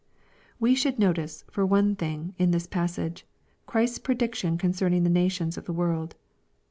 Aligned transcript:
We 0.59 0.73
should 0.73 0.97
notice, 0.97 1.45
for 1.51 1.63
one 1.63 1.95
thing, 1.95 2.33
in 2.39 2.49
this 2.49 2.65
passage, 2.65 3.23
Ghris^B 3.67 4.01
prediction 4.01 4.57
concerning 4.57 5.03
the 5.03 5.11
nations 5.11 5.59
of 5.59 5.65
the 5.65 5.73
world. 5.77 6.15